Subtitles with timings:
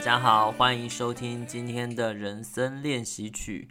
[0.00, 3.68] 大家好，欢迎收听今天的人生练习曲。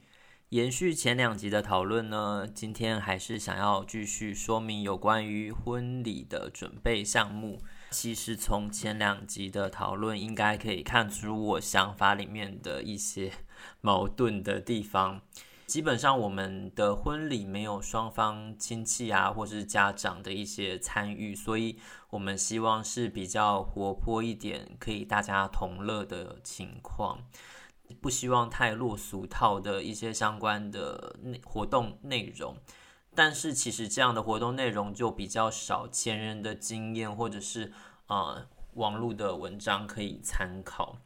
[0.49, 7.59] 延续前两集的讨论呢，今天还是想要继续说明有关于婚礼的准备项目。
[7.89, 13.31] 其实从前两集的讨论，应该可以看出我想法里面的一些
[13.81, 15.21] 矛盾的地方。
[15.69, 21.77] 基本上，我们的婚礼没有双方亲戚啊，或是家长的一些参与，所以
[22.09, 27.19] 我们希望是比较活泼一点，可以大家同乐的情况，
[28.01, 32.57] 不希望太落俗套的一些相关的内活动内容。
[33.13, 37.71] 但是，其实这样的活动内容就比较少前人的经验，或者是
[38.07, 40.97] 啊、呃、网络的文章可以参考。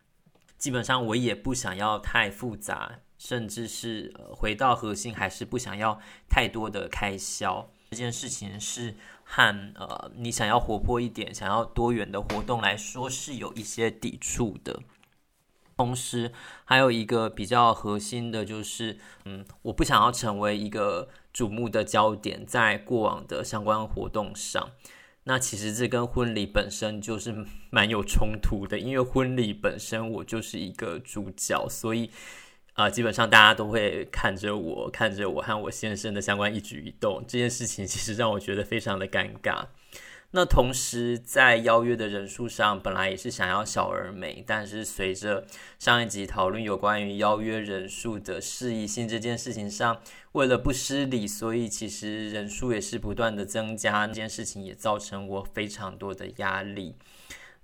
[0.57, 2.99] 基本上，我也不想要太复杂。
[3.25, 5.97] 甚至是呃回到核心，还是不想要
[6.29, 7.69] 太多的开销。
[7.91, 14.77] 这件事情是和呃你想要活泼一点、想要多元的活动来说是有一些抵触的。
[15.77, 16.33] 同时，
[16.65, 24.71] 还有一个比较核心的就是，嗯，我不想要成为一个瞩目的焦点，在过往的相关活动上。
[25.23, 27.33] 那其实这跟婚礼本身就是
[27.69, 32.11] 蛮有冲突的，因为婚礼本身我就是一个主角，所以。
[32.73, 37.23] 啊、基本上大家都会看着我，看着我和我先生的相关一举一动。
[37.27, 39.65] 这件事情其实让我觉得非常的尴尬。
[40.35, 45.45] 那同时在邀约的人数上，本来也是想要小而美，但是随着
[45.77, 50.01] 上一集讨论有关于邀约人数的适宜性这件事情上，
[50.31, 54.07] 为了不失礼，所以其实人数也是不断的增加。
[54.07, 56.95] 这件事情也造成我非常多的压力。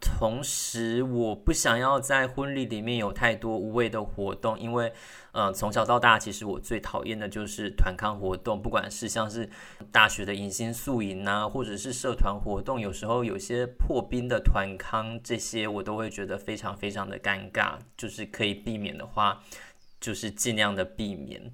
[0.02, 4.92] 同时，我不想要在婚礼里面有太多无谓的活动，因为，
[5.34, 9.50] 呃，从小到大，其实我最讨厌的就是团康活动，不管是像是
[9.92, 19.44] 大学的迎新宿营啊，或者是社团活动，有时候有些破冰的团康，这些我都会觉得非常非常的尴尬，就是可以避免的话，
[20.00, 21.52] 就是尽量的避免。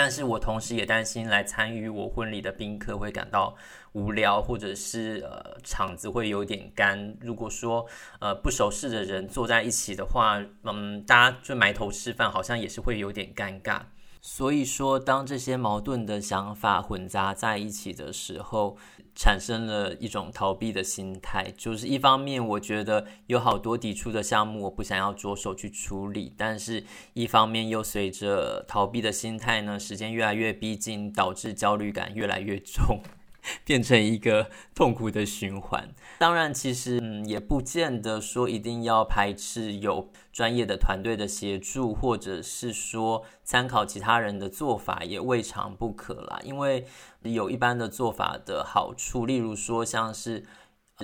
[0.00, 3.56] 但是我同时也担心来参与我婚礼的宾客会感到
[3.94, 7.16] 无聊，或者是呃场子会有点干。
[7.20, 7.84] 如果说
[8.20, 13.80] 呃不熟识的人坐在一起的话，嗯，大家就埋头吃饭，好像也是会有点尴尬。
[14.20, 18.76] 所以说，当这些矛盾的想法混杂在一起的时候，
[19.14, 21.52] 产生了一种逃避的心态。
[21.56, 26.84] 就是一方面，我觉得有好多抵触的项目，我不想要着手去处理；但是
[27.14, 33.00] 一方面又随着逃避的心态呢，时间越来越逼近，导致焦虑感越来越重。
[33.64, 35.88] 变成一个痛苦的循环。
[36.18, 46.40] 当然，其实嗯，也不见得说一定要排斥有专业的团队的协助，或者是说参考其他人的做法也未尝不可啦。
[46.42, 46.86] 因为
[47.22, 50.44] 有一般的做法的好处，例如说像是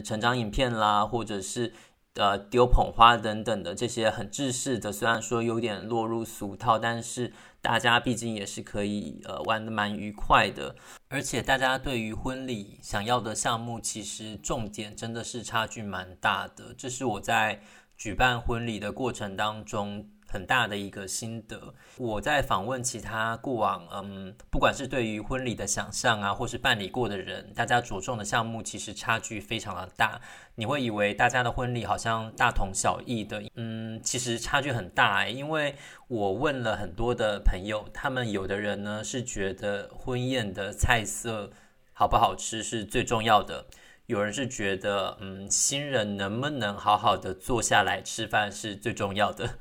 [0.02, 1.72] 成长影片啦，或者是。
[2.14, 10.76] 呃，丢捧花等等的这些很制式的，虽然说有点落入俗套，但是大家毕竟也是可以呃玩的蛮愉快的。
[11.08, 16.72] 而且大家对于婚礼想要的项目，其实重点真的是差距蛮大的。
[16.78, 17.60] 这是我在
[17.96, 20.08] 举办婚礼的过程当中。
[20.34, 21.72] 很大的一个心得。
[21.96, 30.20] 我在访问其他过往，嗯，不管是对于婚礼的想象啊，或是办理过的人，大家着重的项目其实差距非常的大。
[30.56, 35.32] 你会以为大家的婚礼好像大同小异的，嗯，其实差距很大欸。
[35.32, 35.76] 因为
[36.08, 41.50] 我问了很多的朋友，他们有的人呢是觉得婚宴的菜色
[41.92, 43.66] 好不好吃是最重要的，
[44.06, 49.58] 有人是觉得，嗯，新人能不能好好的坐下来吃饭是最重要的。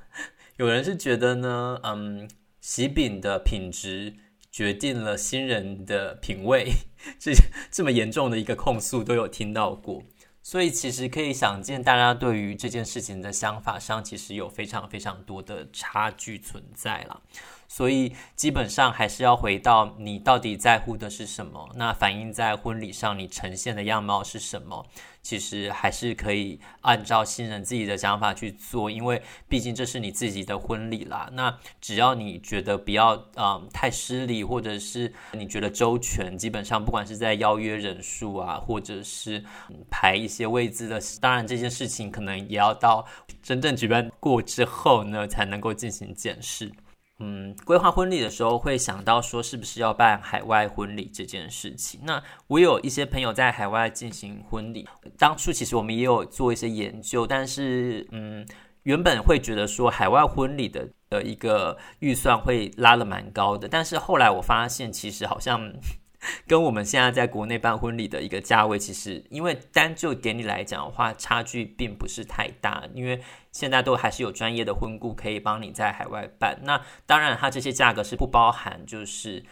[0.58, 2.30] 有人是觉得呢，嗯，
[2.62, 4.14] 喜饼的品质
[4.52, 6.72] 决定了新人的品味，
[7.20, 7.34] 这
[7.72, 10.04] 这么严重的一个控诉都有听到过，
[10.44, 17.24] 所以其实可以想见，大家对于这件事情的想法上，其实有非常非常多的差距存在了。
[17.68, 24.86] 所以基本上还是要回到你到底在乎的是什么，那反映在婚礼上你呈现的样貌是什么？
[25.22, 31.30] 其实还是可以按照新人自己的想法去做，因为毕竟这是你自己的婚礼啦。
[31.32, 39.42] 那只要你觉得不要啊、太失礼，或者是你觉得周全，基本上不管是在邀约人数啊，或者是
[39.90, 43.08] 排一些位置的，当然这件事情可能也要到
[43.42, 46.70] 真正举办过之后呢，才能够进行检视。
[47.20, 52.02] 嗯，规划婚礼的时候会想到说，是不是要办海外婚礼这件事情？
[52.04, 54.88] 那我有一些朋友在海外进行婚礼，
[55.18, 58.46] 当初其实我们也有做一些研究，但是嗯，
[58.84, 65.72] 原本会觉得说海外婚礼的的一个预算会拉得蛮高的，但是后来我发现，其实好像
[66.48, 72.84] 跟我们现在在国内办婚礼的一个价位，其实因为单就典礼来讲的话，差距并不是太大。
[72.94, 73.22] 因为
[73.52, 76.60] 现在都还是有专业的婚顾可以帮你在海外办。
[76.64, 79.44] 那当然，它这些价格是不包含就是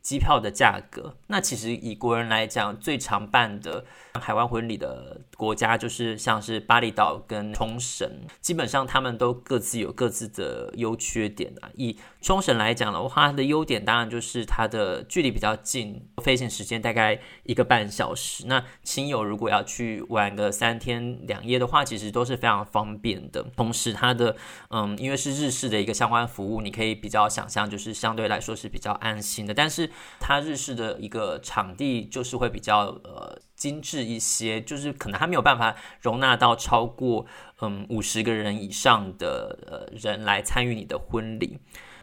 [0.00, 1.16] 机票的价格。
[1.26, 3.84] 那其实以国人来讲，最常办的
[4.14, 8.10] 海外婚礼的国家就是像是巴厘岛跟冲绳，
[8.40, 11.70] 基本上他们都各自有各自的优缺点啊。
[11.74, 18.46] 以冲绳来讲的话，它的优点当然就是它的距离比较近，飞行时间大概一个半小时。
[18.46, 23.42] 那亲友如果要去玩个三天两夜的话，其实都是非常方便的。
[23.56, 24.34] 同时，它的
[24.70, 29.52] 嗯，因为是日式的一个相关服务，你可以比较想象，就是相对来说是比较安心的。
[29.52, 37.26] 但但是它日式的一个场地就是会比较呃精致一些，就是可能它没有办法容纳到超过
[37.60, 41.58] 嗯五十个人以上的呃人来参与你的婚礼。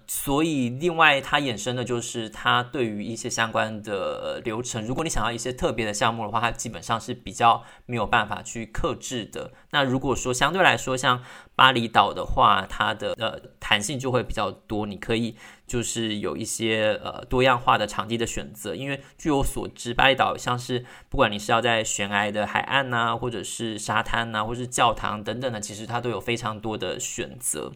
[0.08, 9.52] 所以，另外它衍生的就是它对于一些相关的流程，如果你想要一些特别的项目的话，它基本上是比较没有办法去克制的。
[9.72, 11.24] 那如果说相对来说像
[11.56, 15.36] 巴厘岛的话，它的呃弹性就会比较多，你可以
[15.68, 18.76] 就是有一些呃多样化的场地的选择。
[18.76, 27.72] 因为据我所知，巴厘岛像是不管你是要在悬崖的海岸呐、或者是沙滩呐、或者是教堂等等的，其实它都有非常多的选择。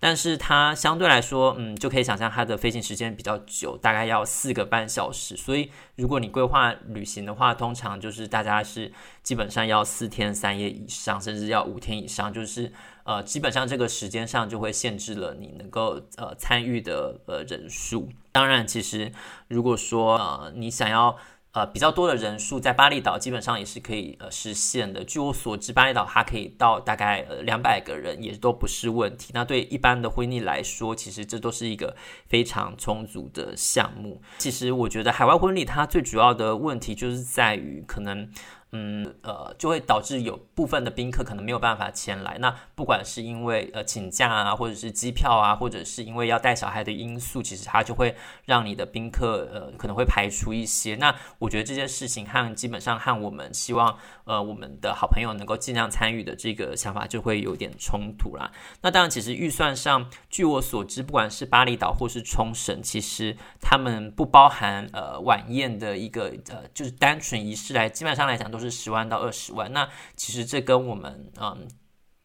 [0.00, 5.36] 但是它相对来说，嗯，就可以想象它的飞行时间比较久，大概要四个半小时。
[5.36, 8.90] 所以如果你规划旅行的话，通常就是大家是
[9.22, 12.72] 基本上要四天三夜以上，甚至要五天以上，就是
[13.02, 18.08] 呃，基本上这个时间上就会限制了你能够呃参与的呃人数。
[18.32, 19.12] 当然，其实
[19.48, 21.16] 如果说呃你想要。
[21.52, 25.02] 呃，比较多的人数在巴厘岛基本上也是可以呃实现的。
[25.02, 29.30] 据我所知，巴厘岛它可以到大概呃两百个人，也都不是问题。
[29.34, 31.96] 那对一般的婚礼来说，其实这都是一个
[32.28, 34.20] 非常充足的项目。
[34.38, 38.30] 其实我觉得海外婚礼它最主要的问题就是在于可能。
[38.72, 42.36] 嗯，呃，就会导致有部分的宾客可能没有办法前来。
[42.38, 50.94] 那不管是因为呃请假啊，或者是机票啊，或者是因为要带小孩的因素，其实它就会让你的宾客呃可能会排除一些。
[50.96, 58.52] 那我觉得这件事情和基本上和我们希望呃我们的好朋友能够尽量参与的这个想法就会有点冲突啦。
[58.82, 68.57] 那当然，其实预算上，据我所知，不管是巴厘岛或是冲绳，其实他们不包含呃晚宴的一个呃就是单纯仪式来，基本上来讲都。
[68.58, 71.68] 都是十万到二十万，那其实这跟我们嗯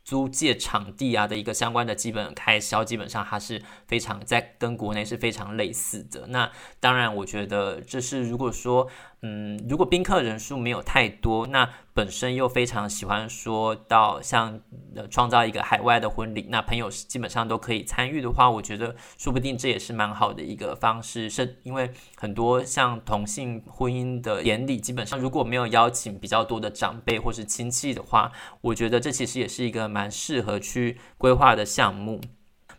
[0.03, 6.27] 租借场地啊的一个相关的基本开销，基本上还是非常在跟国内是非常类似的。
[6.27, 8.89] 那当然，我觉得这是如果说。
[9.25, 14.59] 嗯，如果宾客人数没有太多，那本身又非常喜欢说到像
[14.93, 21.29] 呃创造一个海外的婚礼，那朋友基本上都可以参与的话，我觉得说不定这也是蛮好的一个方式。
[21.29, 28.29] 是因为很多像同性婚姻的典礼，基本上如果没有邀请比较多的长辈或是亲戚的话，
[28.59, 32.19] 我觉得这其实也是一个蛮适合去规划的项目。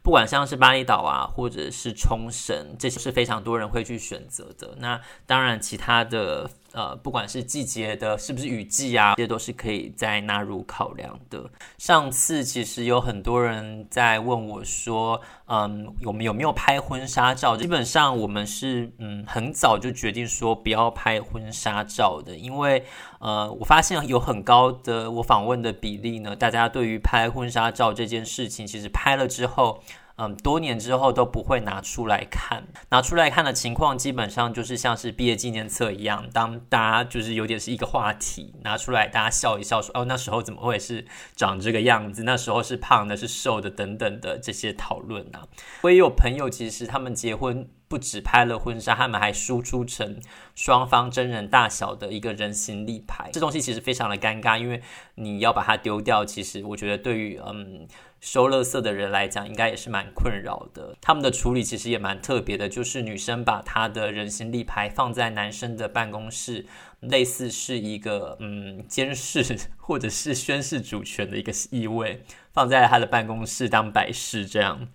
[0.05, 4.75] 不管像是巴厘岛啊，或者是冲绳，这些是非常多人会去选择的。
[4.77, 11.49] 那当然，其他的呃，不管是季节的，是不是雨季啊，这些都是可以再纳入考量的。
[11.79, 17.57] 上次其实有很多人在问我说，嗯，我们有没有拍婚纱照？
[17.57, 22.85] 基本上我们是嗯很早就决定说不要拍婚纱照的，因为
[23.21, 29.81] 呃，我发现有很高的我访问的比例呢，大家对于拍婚纱照这件事情，其实拍了之后。
[30.17, 41.05] 嗯，多年之后都不会拿出来看，拿出来看的情况基本上就是像是毕业纪念册一样，当大家就是有点是一个话题拿出来，大家笑一笑说，哦，那时候怎么会是
[41.35, 42.23] 长这个样子？
[42.23, 45.43] 那时候是胖的，是瘦的，等等的这些讨论啊。
[45.83, 50.21] 我也有朋友，其实他们结婚不只拍了婚纱，他们还输出成
[50.57, 54.83] 双方真人大小的一个人形立牌，这东西其实非常的尴尬，因为
[55.15, 57.87] 你要把它丢掉，其实我觉得对于嗯。
[58.21, 60.97] 收垃圾的人来讲，应该也是蛮困扰的。
[60.99, 66.65] 他们的处理其实也蛮特别的，就是女生把她的人形立牌放在男生的办公室，
[67.01, 74.89] 类似是一个嗯监视或者是宣示主权的一个意味，放在他的办公室当摆饰这样。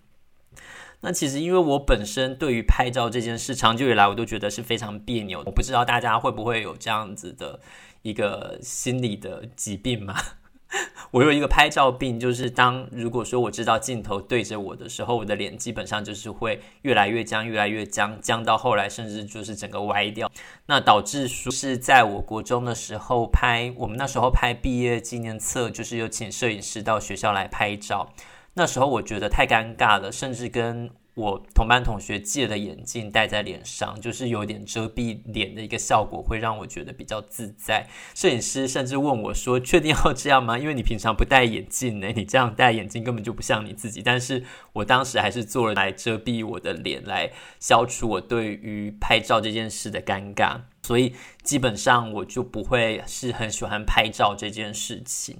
[1.02, 5.42] 那其实因为我本身对于拍照这件事，长久以来我都觉得是非常别扭。
[5.46, 7.60] 我不知道大家会不会有这样子的
[8.02, 10.14] 一个心理的疾病嘛？
[11.10, 20.30] 我有一个拍照病，就是当如果说我知道镜头对着我的时候，我的脸基本上就是会越来越僵，越来越僵，僵到后来甚至就是整个歪掉。
[20.66, 28.12] 那导致说是在我国中的时候拍，我们那时候拍毕业纪念册，就是有请摄影师到学校来拍照。
[28.60, 37.88] 那时候我觉得太尴尬了，甚至跟我同班同学借的眼镜戴在脸上，就是有点遮蔽脸的一个效果，会让我觉得比较自在。
[38.14, 40.58] 摄影师甚至问我说：“确定要这样吗？
[40.58, 50.60] 因为你平常不戴眼镜呢，你这样戴眼镜根本就不像你自己。”但是我当时还是做了来遮蔽我的脸，来消除我对于拍照这件事的尴尬。
[50.82, 55.38] 所以基本上我就不会是很喜欢拍照这件事情。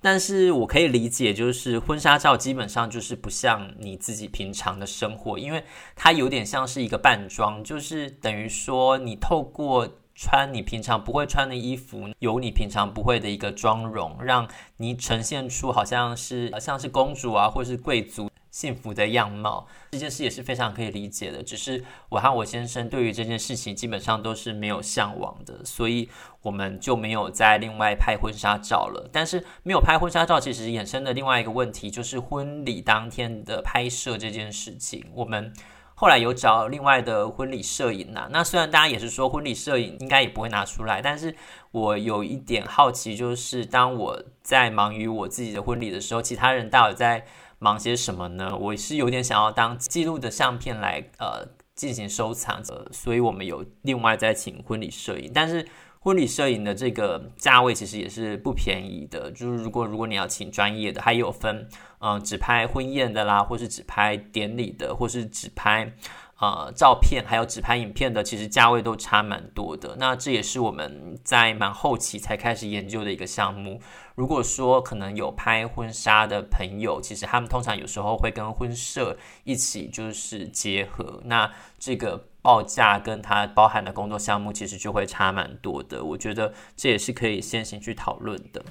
[0.00, 18.30] 但是我可以理解，就是婚纱照基本上就是不像你自己平常的生活，因为它有点像是一个扮装，就是等于说你透过穿你平常不会穿的衣服，有你平常不会的一个妆容，让你呈现出好像是像是公主啊，或是贵族。
[18.56, 21.42] 幸福的样貌，这件事也是非常可以理解的。
[21.42, 26.08] 只是我和我先生对于这件事情基本上都是没有向往的，所以
[26.40, 29.10] 我们就没有再另外拍婚纱照了。
[29.12, 35.04] 但是没有拍婚纱照，其实衍生的另外一个问题就是婚礼当天的拍摄这件事情。
[35.12, 35.52] 我们
[35.94, 38.26] 后来有找另外的婚礼摄影呐。
[38.30, 41.36] 那虽然大家也是说婚礼摄影应该也不会拿出来，但是
[41.72, 47.26] 我有一点好奇，就是当我在忙于我自己的婚礼的时候，其他人到底在
[47.58, 48.56] 忙些什么呢？
[48.56, 55.66] 我是有点想要当记录的相片来呃进行收藏，呃，所以我们有另外再请婚礼摄影，但是
[56.00, 65.92] 婚礼摄影的这个价位其实也是不便宜的，就是如果如果你要请专业的，还有分嗯、呃、只拍婚宴的啦，或是只拍典礼的，或是只拍。
[66.38, 69.96] 呃，照片还有只拍影片的，其实价位都差蛮多的。
[69.98, 73.80] 那这也是我们在蛮后期才开始研究的一个项目。
[74.14, 86.04] 如果说可能有拍婚纱的朋友，其实他们通常有时候会跟婚摄一起就是结合，那这个报价跟它包含的工作项目其实就会差蛮多的。
[86.04, 88.62] 我觉得这也是可以先行去讨论的。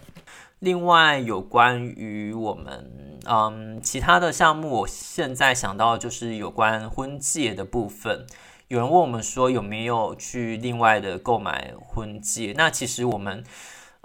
[0.65, 2.91] 另外，有关于我们
[3.25, 8.25] 嗯其他的项目，我现在想到就是有关婚戒的部分。
[8.67, 12.55] 有人问我们说有没有去另外的购买婚戒？
[12.57, 13.43] 那其实我们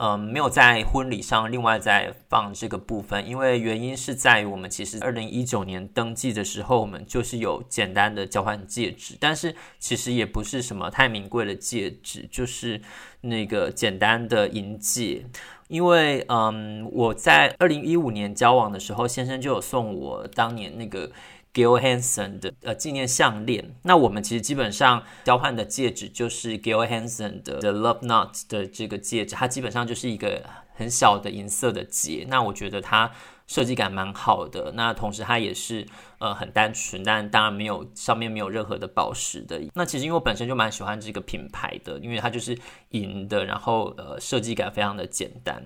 [0.02, 12.80] 嗯没有在婚礼上另外再放这个部分，因为原因是在于我们其实二零一九年登记的时候，我们就是有简单的交换戒指，但是其实也不是什么太名贵的戒指，就是
[13.21, 15.26] 那个简单的银戒。
[15.69, 21.12] 因为嗯，我在二零一五年交往的时候，先生就有送我当年那个
[21.52, 23.75] Gill Hansen 的呃纪念项链。
[23.83, 32.26] 那我们其实基本上交换的戒指就是 Gill Hansen 的 The Love Knot 的这个戒指，它基本上就是一个很小的银色的结。
[32.28, 33.11] 那我觉得它。
[33.50, 35.85] 设计感蛮好的，那同时它也是
[36.19, 39.61] 呃很单纯，但当然没有上面没有任何的宝石的。
[39.75, 42.57] 那其实因为我本身就蛮喜欢这个品牌的，因为它就是
[42.90, 45.61] 银的，然后呃设计感非常的简单，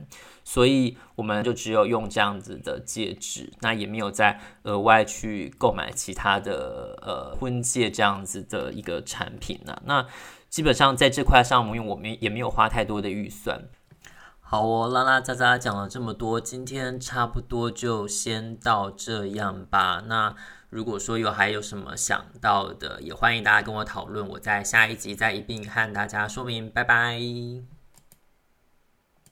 [0.44, 9.82] 所以我们就只有用这样子的戒指，那也没有再额外去购买其他的呃婚戒这样子的一个产品呢。
[9.84, 10.06] 那
[10.48, 13.62] 基本上在这块上，因为我们也没有花太多的预算。
[14.54, 20.04] 好哦，拉拉杂杂讲了这么多，今天差不多就先到这样吧。
[20.06, 20.32] 那
[20.70, 26.70] 如果说有还有什么想到的，也欢迎大家跟我讨论，我在下一集再一并和大家说明。
[26.70, 27.73] 拜拜。